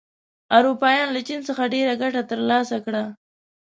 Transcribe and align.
اروپایان 0.57 1.07
له 1.15 1.21
چین 1.27 1.39
څخه 1.47 1.71
ډېره 1.73 1.93
ګټه 2.01 2.21
تر 2.29 2.39
لاسه 2.49 2.77
کړه. 2.85 3.03